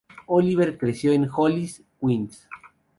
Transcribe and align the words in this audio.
Oliver 0.25 0.79
creció 0.79 1.11
en 1.11 1.29
Hollis, 1.31 1.83
Queens. 1.99 2.47